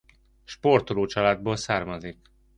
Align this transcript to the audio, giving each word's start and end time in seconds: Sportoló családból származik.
Sportoló 0.43 1.05
családból 1.05 1.55
származik. 1.55 2.17